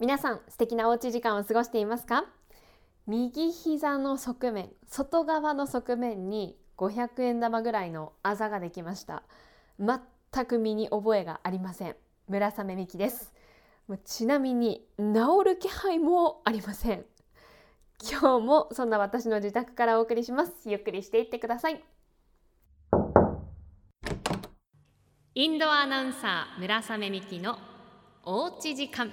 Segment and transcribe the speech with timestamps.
[0.00, 2.24] 皆さん素敵なおうち時間を過ごしていますか？
[3.06, 9.24] 右膝の側面外側の側面に500円玉ぐらいのあざができました。
[9.78, 11.96] 全く身に覚えがありません。
[12.28, 13.34] 村雨美希です。
[14.06, 15.04] ちなみに治
[15.44, 17.04] る気配もありません。
[18.02, 20.52] 今日もそんな私の自宅からお送りします。
[20.64, 21.84] ゆっくりしていってください。
[25.34, 27.58] インドアナウンサー村雨美希の
[28.24, 29.12] おうち時間。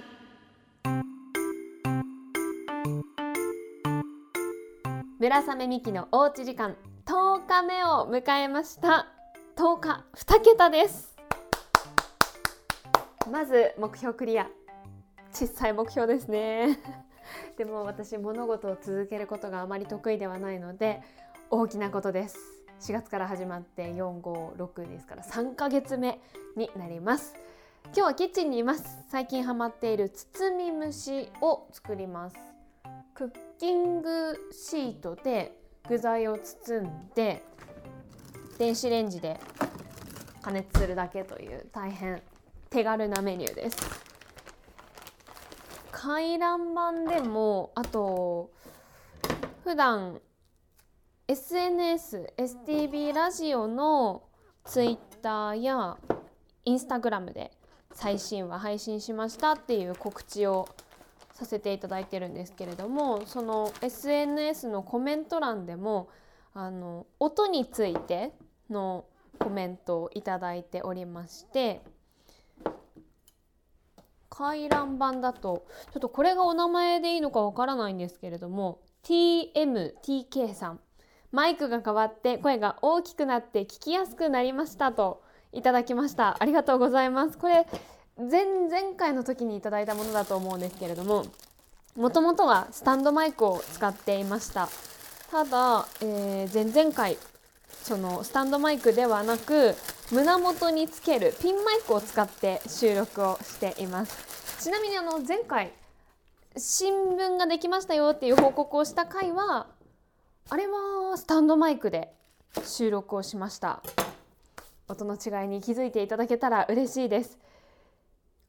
[5.18, 6.76] 村雨美希のおうち時間。
[7.06, 9.08] 10日目を迎えました。
[9.56, 10.04] 10日。
[10.14, 11.16] 2桁です。
[13.30, 14.48] まず目標クリア。
[15.32, 16.78] 小さい目標ですね。
[17.58, 21.02] でも私物事を続けることがあまり得意ではないので
[21.50, 22.38] 大きなことです。
[22.80, 26.20] 4月から始まって456ですから3ヶ月目
[26.54, 27.34] になります。
[27.86, 29.04] 今日はキッチンにいます。
[29.08, 32.57] 最近ハマっている包み蒸しを作ります。
[33.18, 37.42] クッキングシートで具材を包んで
[38.58, 39.40] 電子レンジで
[40.40, 42.22] 加熱するだけという大変
[42.70, 43.76] 手軽なメニューです。
[45.90, 48.52] 回覧板でもあと
[49.64, 50.20] 普段
[51.26, 54.22] SNS、STB ラジオの
[54.64, 55.96] ツイッターや
[56.64, 57.50] インスタグラムで
[57.94, 60.68] 最新話配信しましたっていう告知を
[61.38, 66.08] させていただいてるんですけれどもその SNS のコメント欄でも
[66.52, 68.32] あの音について
[68.68, 69.04] の
[69.38, 71.80] コメントをいただいておりまして
[74.28, 80.80] 回覧板だとちょっとこれがお名前でいいのかわからないんですけれども TMTK さん。
[81.30, 85.22] マイクが変わって声が大きくなって聞きやすくなりましたと
[85.52, 86.36] いただきました。
[86.40, 87.36] ありがとうございます。
[87.36, 87.66] これ
[88.18, 91.26] 前々回の時にいただいたものだと思うんですけれども
[91.96, 94.68] もともとはスタンドマイクを使っていました。
[95.30, 97.16] ただ、えー、前々回
[97.82, 99.74] そのスタンドマイクではなく
[100.10, 104.62] 胸元につけるピンマイクを使って収録をしています。
[104.64, 105.72] ちなみにあの前回
[106.56, 109.66] 新聞ができましたよっていう報告をした回は
[110.50, 112.12] あれはスタンドマイクで
[112.64, 113.80] 収録をしました。
[114.88, 117.38] 音の違いに気づいていただけたら嬉しいです。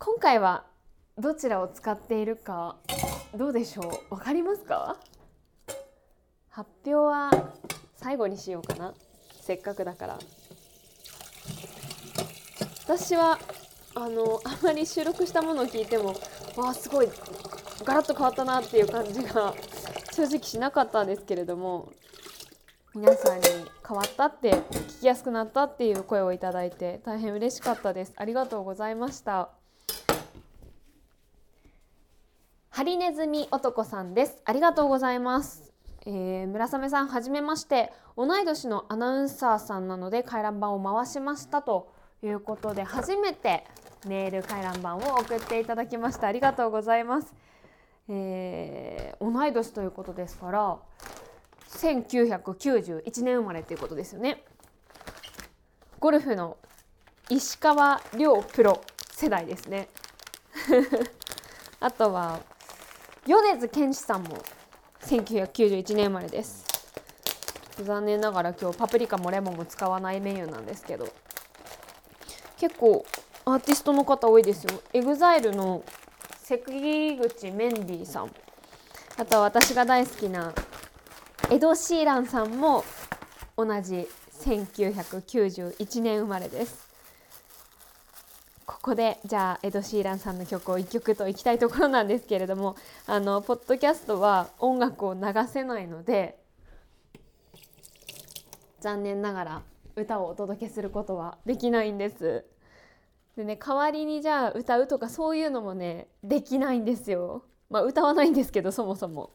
[0.02, 0.64] 今回は
[1.18, 2.78] どちらを使っているか
[3.36, 4.14] どうでしょう？
[4.14, 4.96] わかりますか？
[6.50, 7.30] 発表は
[7.98, 8.94] 最後にしようかな。
[9.42, 10.20] せっかくだから。
[12.86, 13.38] 私は
[13.94, 16.16] あのあまり収録したものを聞いても
[16.56, 17.10] わあすごい
[17.84, 19.54] ガラッと変わったなっていう感じが
[20.14, 21.92] 正直しなかったんですけれども
[22.96, 23.44] 皆さんに
[23.86, 28.14] 変わったって聞きやすくなったっていう声をいただいて大変嬉しかったです。
[28.16, 29.50] ありがとうございました。
[32.80, 34.42] ハリネズミ男さんです。
[34.46, 35.74] ありがとうございます。
[36.06, 37.92] えー、村雨さんはじめまして。
[38.16, 41.92] 同い年のアナウンサーさんなので回覧板を回しましたと
[42.24, 43.66] いうことで初めて
[44.08, 46.28] メール回覧板を送っていただきました。
[46.28, 47.34] ありがとうございます、
[48.08, 50.78] えー、同い年ということですから
[51.72, 54.46] 1991年生まれということですよね。
[56.00, 56.56] ゴルフの
[57.30, 58.80] 石川遼プロ
[59.12, 59.90] 世代ですね。
[61.82, 62.40] あとは
[63.30, 64.40] 米津玄師さんも
[65.02, 66.66] 1991年生まれです。
[67.84, 71.08] 残念ながら今日パプリカもレモンも使わないメニューなんですけど。
[72.58, 73.06] 結構
[73.46, 74.82] アーティストの方多いですよ。
[74.94, 75.84] EXILE の
[76.42, 78.32] 関口メンディーさん。
[79.18, 80.52] あとは私が大好きな
[81.52, 82.84] エド・シーランさんも
[83.56, 84.08] 同じ
[84.42, 86.89] 1991年生まれです。
[88.70, 92.76] ここでじゃあエド・シーランさんの曲を1曲といきたいところなんですけれども
[93.08, 95.22] あのポッドキャストは音楽を流
[95.52, 96.38] せないので
[98.80, 99.62] 残念ながら
[99.96, 102.46] 歌をお届けすることはできないんです。
[103.36, 107.44] でね代わりにじゃあ歌うとかそういうのもねできないんですよ。
[107.72, 109.32] まあ歌わないんですけどそもそも。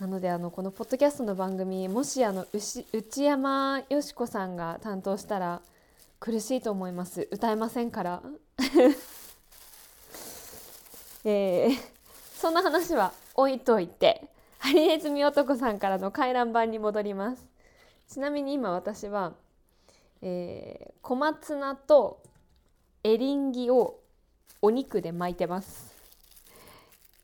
[0.00, 5.62] なのであのこのポッドキャストの番組もしあの内山よし子さんが担当したら
[6.18, 7.28] 苦しいと思います。
[7.30, 8.22] 歌えませんから。
[11.24, 11.76] えー、
[12.38, 14.28] そんな話は置いといて
[14.58, 17.46] ハリネズミ男さんからの回覧板に戻ります。
[18.08, 19.34] ちなみに今私は、
[20.22, 22.22] えー、小松菜と
[23.02, 23.98] エリンギを
[24.62, 25.94] お肉で巻いてます。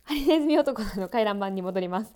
[0.05, 2.15] ハリネズミ男さんの回覧板に戻ります。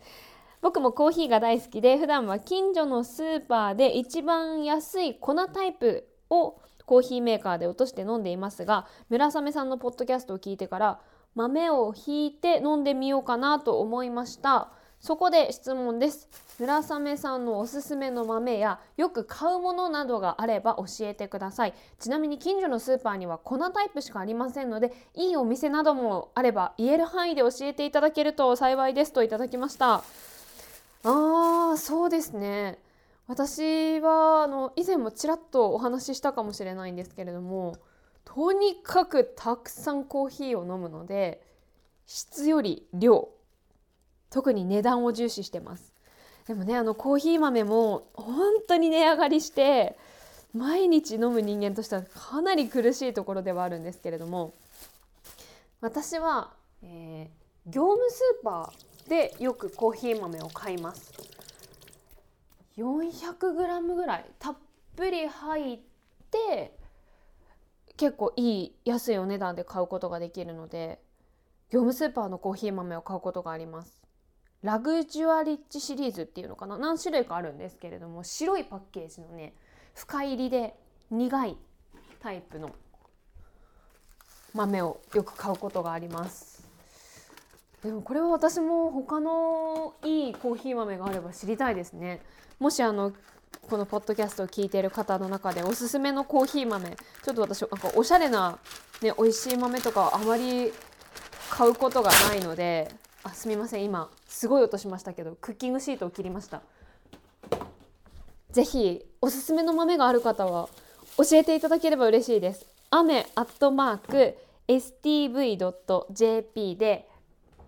[0.61, 11.01] 僕もコーヒーが大好きで普段は近所のスーパーで一番安い粉タイプをコーヒーメーカーで落として飲んでいますが村雨さんのポッドキャストを聞いてから
[11.35, 14.69] 豆をひいて飲んでみようかなと思いました。
[14.99, 16.27] そこで質問です。
[16.59, 21.75] 村雨さんのおすすめの豆やよく買うものなどがあれば教えてください。
[22.01, 29.97] ちなみに近所のスーパーには粉タイプしかありませんのでいいお店などもあれば言える範囲で教えていただけると幸いですといただきました。
[29.97, 32.79] あーそうですね。
[33.29, 37.77] 私はあの以前もちらっとお話ししたかもしれないんですけれども
[38.25, 41.43] とにかくたくさんコーヒーを飲むので
[42.07, 43.29] 質より量
[44.31, 45.93] 特に値段を重視してます。
[46.47, 49.97] でもねあのコーヒー豆も本当に値上がりして
[50.55, 54.55] 毎日飲む人間としてはかなり苦しいところではあるんですけれども
[55.81, 56.53] 私は、
[56.83, 61.36] えー、業務スーパーでよくコーヒー豆を買います。
[62.79, 64.57] 400g ぐらいたっ
[64.97, 65.79] ぷり入っ
[66.31, 66.77] て
[67.97, 71.01] 結構いい安いお値段で買うことができるので
[71.71, 74.03] 業務スーパーのコーヒー豆を買うことがあります。
[74.63, 76.77] ラグジュアリッチシリーズっていうのかな？
[76.79, 79.55] 何種類かあるんですけれども白いパッケージのね
[79.95, 80.75] 深入りで
[81.11, 81.57] 苦い
[82.21, 82.71] タイプの
[84.55, 86.67] 豆をよく買うことがあります。
[87.83, 92.21] でもこれは私も他のいいコーヒー豆があれば知りたいですね。
[92.59, 93.13] もしあの
[93.69, 98.59] このポッドキャストを聞いている方の中でおすすめのコーヒー豆ちょっと私なんかおしゃれな、
[99.03, 100.73] ね、美味しい豆とかあまり
[101.51, 102.91] 買うことがないので
[103.23, 106.63] あすみません今すごい音しましたけどクッキングシートを切りました。
[108.51, 110.71] ぜひおすすめの豆がある方は
[111.19, 112.67] 教えていただければ嬉しいです。
[112.91, 114.39] 雨アットマーク
[114.69, 115.67] stv.jp
[116.77, 117.09] で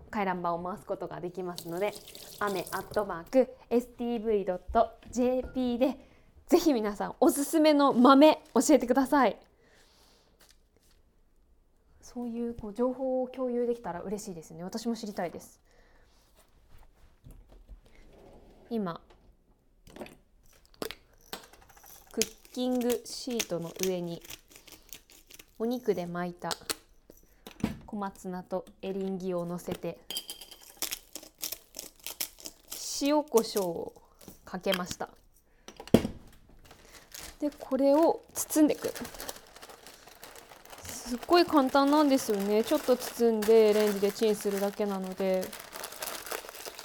[0.08, 1.92] 回覧板を回すことができますので
[2.40, 4.48] 雨アットマーク stv.jp
[5.78, 5.98] で
[6.46, 9.36] ぜひ皆さんおすすめの豆教えてください。
[12.00, 14.64] そういうこう情報を共有できたら嬉しいですね。
[14.64, 15.60] 私も知りたいです。
[18.70, 19.00] 今
[22.12, 24.22] クッキングシートの上に
[25.58, 26.50] お肉で巻いた
[27.98, 29.98] 松菜とエリンギをのせて
[33.02, 33.92] 塩コショウを
[34.44, 35.10] かけました。
[37.40, 38.92] でこれを包んでいく。
[40.82, 42.64] すっごい簡単なんですよね。
[42.64, 45.44] ちょっと包んでレンジでチンするだけなので。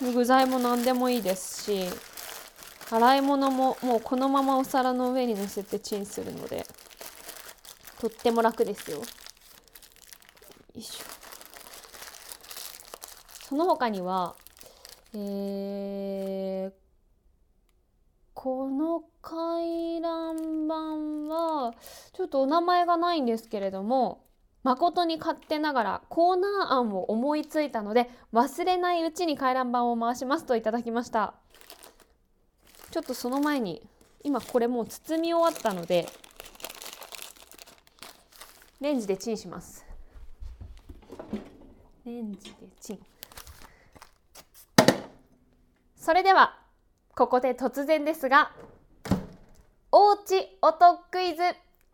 [0.01, 1.87] 具材も何でもいいですし
[2.89, 6.65] 洗い物ももうこのままお皿の上にのせてチンするので
[7.99, 9.01] とっても楽ですよ。
[10.75, 11.03] いしょ
[13.53, 14.35] その他には、
[15.13, 16.71] えー、
[18.33, 21.75] この回覧板は
[22.13, 24.23] ちょっとお名前がないんですけれども
[24.63, 31.35] 誠に勝手ながらコーナー案を思いついたので忘れないうちに回覧板を回しますといただきました。
[32.89, 33.83] ちょっとその前に
[34.23, 36.07] 今これもう包み終わったので
[38.81, 39.85] レンジでチンします。
[42.03, 43.12] レンジでチン。
[46.03, 46.59] それでは
[47.15, 48.51] ここで突然ですが
[49.89, 51.43] おうち音クイズ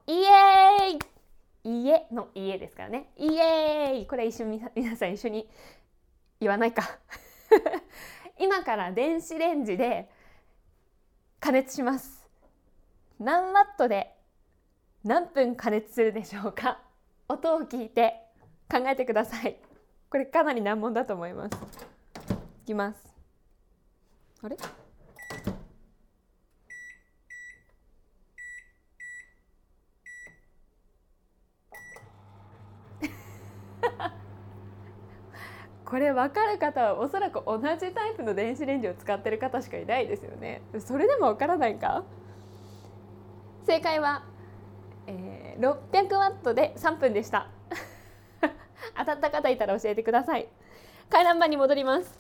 [0.07, 1.83] イエーイ!
[1.83, 3.11] 家の家ですからね。
[3.17, 4.07] イエーイ!
[4.07, 5.47] これ一緒に皆さん一緒に
[6.39, 6.81] 言わないか。
[8.39, 10.09] 今から電子レンジで
[11.39, 12.27] 加熱します。
[13.19, 14.15] 何ワットで
[15.03, 16.79] 何分加熱するでしょうか。
[17.27, 18.25] 音を聞いて
[18.71, 19.55] 考えてください。
[20.09, 21.55] これかなり難問だと思います。
[22.63, 23.08] いきます。
[24.41, 24.55] あれ？
[35.85, 40.61] これ分かる方はおそらく同じタイプの電子レンジを使ってる方しかいないですよね。
[40.79, 42.03] それでも分からないか？
[43.65, 44.23] 正解は、
[45.07, 47.47] えー、600ワットで3分でした。
[48.97, 50.47] 当たった方いたら教えてください。
[51.09, 52.18] 回覧板に戻ります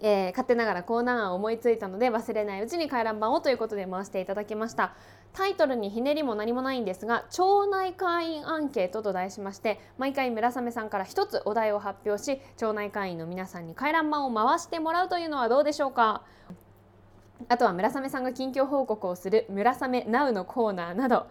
[0.00, 4.94] えー、勝手ながらコーナー案を思いついたので忘れないうちに回覧板をということで回していただきました。
[5.32, 16.22] タイトルにひねりも何もないんですが町内会員アンケートと題しまして毎回村雨さんから一つお題を発表し町内会員の皆さんに回覧板を回してもらうというのはどうでしょうか。
[17.48, 21.26] あとは村雨さんが近況報告をする村雨ナウのコーナーなど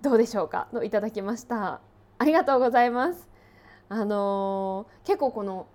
[0.00, 0.68] どうでしょうか？
[0.72, 1.80] といただきました。
[2.18, 3.28] ありがとうございます。
[3.90, 5.66] あのー、結構この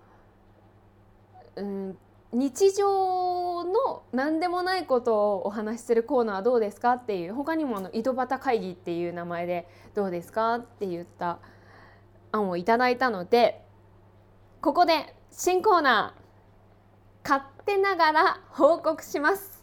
[1.56, 1.98] うん
[2.32, 11.38] 日常の何でもないことをお話しするコーナーはどうですかっていう他にもあの井戸端会議っていう名前でどうですかって言った
[12.32, 13.62] 案をいただいたので
[14.62, 19.61] ここで新コーナー勝手ながら報告します。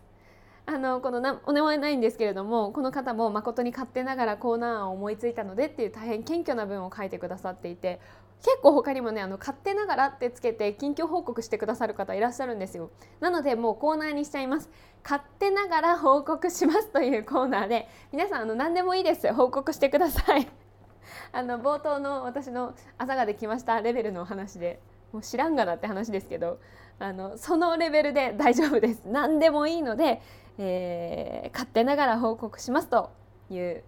[0.71, 7.99] あのこのなお名前ないんですけれどもこの方も誠に勝手ながらコーナー案を思いついたのでっていう大変謙虚な文を書いてくださっていて
[8.43, 12.91] 結構他にもねあの勝手ながらってつけて近況報告してくださる方いらっしゃるんですよ。
[13.19, 14.69] なのでもうコーナーにしちゃいます。
[15.03, 19.33] 勝手ながら報告しますというコーナーで皆さんあの何でもいいです。
[19.33, 20.47] 報告してください。
[21.33, 24.79] あの冒頭の私の朝ができましたレベルのお話で
[25.11, 26.59] もう知らんがなって話ですけど
[26.99, 29.01] あのそのレベルで大丈夫です。
[29.05, 30.21] 何でもいいので、
[30.61, 33.11] えー、勝手ながら報告しますと
[33.49, 33.83] いう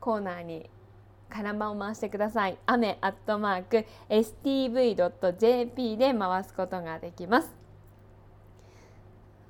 [0.00, 0.68] コーナーに
[1.30, 2.58] 回覧板を回してください。
[2.66, 7.50] 雨アットマーク stv.jp で回すことができます。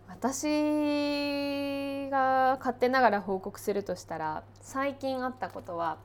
[0.09, 5.99] 私が勝手ながら報告するとしたら最近あったことは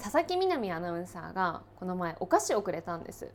[0.00, 3.30] 佐々木みなみアナウンサーがこの前お菓子をくれたんです。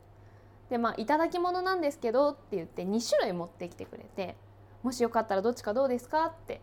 [0.70, 4.36] でまあいただき物なんですけどって言って2種類持ってきてくれて
[4.82, 6.26] もしよかったらどっちかどうですか？
[6.26, 6.60] って。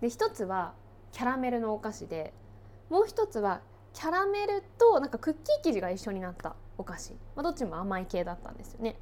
[0.00, 0.74] で1つは
[1.12, 2.32] キャラメルのお菓子で
[2.88, 3.60] もう1つは
[3.92, 8.96] キャラメルとなんかクッキー生地が一緒になったお菓子、まあ、どっちも甘い系だったんですよね。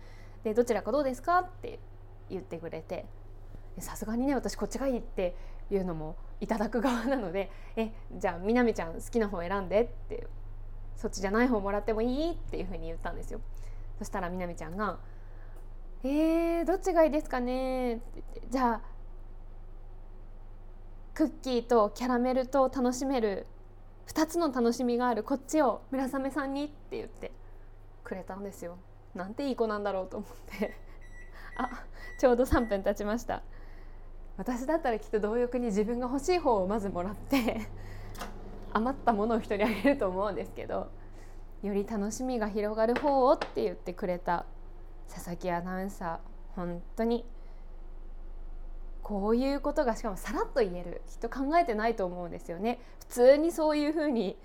[0.45, 1.41] でどちらかどうですか？
[1.41, 1.79] って
[2.31, 3.07] 言ってくれて
[3.79, 5.37] さすがにね私こっちがいいって
[5.71, 10.27] いうのもいただく側なので「えじゃあみなみちゃん好きな方選んで」って
[10.97, 12.33] そっちじゃない方もらってもいい？
[12.33, 13.41] っていうふうに言ったんですよ。
[13.99, 14.99] そしたらみなみちゃんが
[16.05, 18.01] 「えー、どっちがいいですかね?」
[18.51, 18.81] 「じゃあ
[21.15, 23.47] クッキーとキャラメルと楽しめる
[24.07, 27.33] 2つの楽しみがあるこっちを村雨さんにって言って
[28.05, 28.79] くれたんですよ。
[29.15, 30.77] なんていい子なんだろうと思って。
[31.57, 31.85] あ
[32.19, 33.43] ちょうど3分経ちました。
[34.37, 37.69] 私だったらきっと貪欲に自分が欲しい方をまずもらって
[38.73, 40.89] 余ったものを人あげると思うんですけど
[41.63, 44.47] より楽しみが広がる方をって言ってくれた
[45.09, 46.19] 佐々木アナウンサー
[46.55, 47.25] 本当に
[49.03, 51.03] こういうことがしかもさらっと言える。
[51.09, 52.79] きっと考えてないと思うんですよね。
[53.01, 54.37] 普通にそういうふうに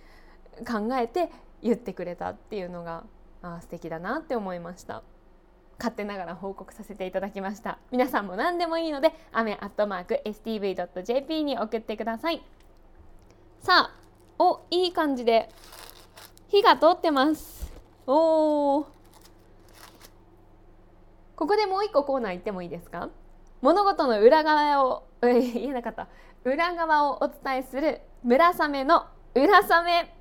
[0.66, 1.30] 考えて
[1.62, 3.04] 言ってくれたっていうのが
[3.42, 5.04] あ素敵だなって思いました。
[5.80, 7.78] 勝手ながら報告させていただきました。
[7.92, 12.42] 皆さんも何でもいいので雨アットマーク stv.jp に送ってください。
[13.60, 13.96] さあ
[14.40, 15.50] おいい感じで
[16.48, 17.74] 火が通ってます。
[18.08, 18.88] おお
[21.44, 23.10] ここでもう一個コーナー行ってもいいですか？
[23.62, 26.08] 物事の裏側をえ 言えなかった。
[26.46, 30.16] 裏側をお伝えする村雨の裏雨。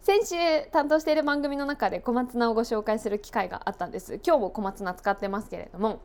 [0.00, 0.36] 先週
[0.70, 4.20] 担当している番組の中で小松菜をご紹介する機会があったんです。
[4.26, 6.00] 今日も小松菜使ってますけれども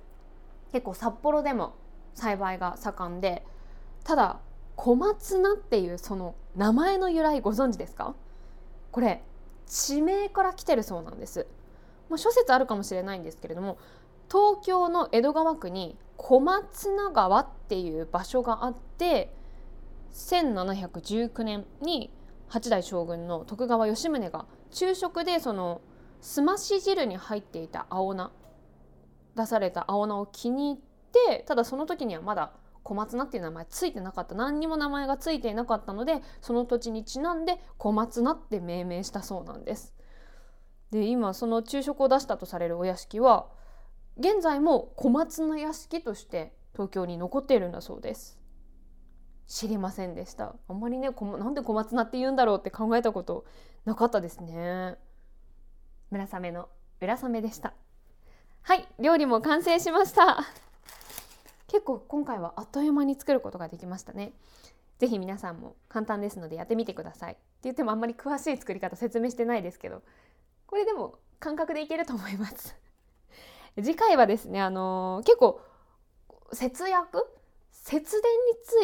[0.74, 1.76] 結構札幌でも
[2.16, 3.46] 栽培が盛んで
[4.04, 4.40] ただ
[4.76, 8.14] 小松菜っていうその名前の由来ご存知ですか？
[8.92, 9.24] これ
[9.68, 11.48] 地名から来てるそうなんです、
[12.10, 13.78] まあ、諸説あるかもしれないんですけれども
[14.30, 19.34] 東京の江戸川区に小松菜川っていう場所があって
[20.12, 22.12] 1719年に
[22.48, 25.82] 八代将軍の徳川吉宗が昼食でその
[26.22, 28.32] すまし汁に入っていた青菜
[29.36, 30.84] 出された青菜を気に入っ
[31.28, 32.52] てただその時にはまだ
[32.84, 39.94] 小松菜っていう名前ついてなかった何にも名前がついていなかったのでその土地にちなんで小松菜って命名したそうなんです。
[40.92, 43.48] で今その昼食を出したとされるお屋敷は
[44.18, 48.40] 現在も小松の屋敷として東京に残っているんだそうです。
[49.48, 50.56] 知りませんでした。
[50.68, 53.46] あんまりねなんで小松菜って言うんだろうって考えたこと
[53.86, 54.96] なかったですね。
[56.12, 56.70] 村雨の
[57.00, 57.74] 村雨でした。
[58.62, 60.46] はい料理も完成しました。
[61.68, 64.34] 結構今回はあっという間に作ることができましたね。
[64.98, 67.34] ぜひ皆さんも簡単ですのでやってみてください。
[67.34, 70.04] って言ってもあんまり詳しい作り方説明してないですけど
[70.70, 72.76] これでも感覚でいけると思います。
[73.76, 75.60] 次回はですねあのー、結構
[76.54, 77.26] 節約？
[77.72, 78.32] 節電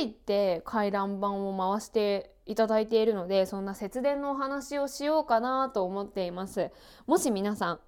[0.02, 6.72] について回覧板を回していただいているのでそんな節電のお話をしようかなと思っています。
[7.06, 7.80] もし皆さん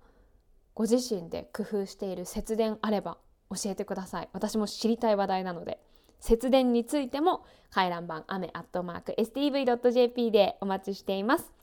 [0.76, 3.18] ご自身で工夫している節電あれば
[3.50, 4.30] 教えてください。
[4.32, 5.80] 私も知りたい話題なので
[6.20, 11.57] 節電についても回覧板雨アットマーク stv.jp でお待ちしています。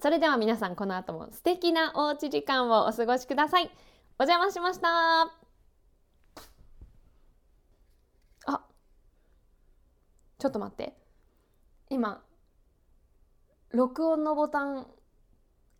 [0.00, 3.70] それでは皆さんこの後も素敵なおうち時間をお過ごしください。
[4.18, 4.88] お邪魔しました。
[8.46, 8.64] あ
[10.38, 10.96] ちょっと待って。
[11.90, 12.22] 今
[13.70, 14.86] 録音のボタン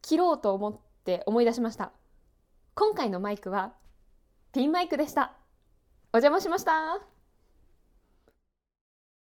[0.02, 1.92] 切ろうと思って思い出しました。
[2.74, 3.74] 今回のマイクは
[4.52, 5.32] ピンマイクでした。
[6.12, 7.17] お邪魔しました。